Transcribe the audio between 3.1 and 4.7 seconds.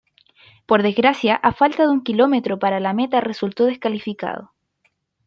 resultó descalificado.